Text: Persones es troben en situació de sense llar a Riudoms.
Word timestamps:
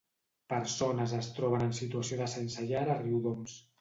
Persones 0.53 1.13
es 1.19 1.29
troben 1.39 1.65
en 1.67 1.75
situació 1.81 2.17
de 2.23 2.31
sense 2.37 2.67
llar 2.73 2.85
a 2.87 2.97
Riudoms. 3.03 3.61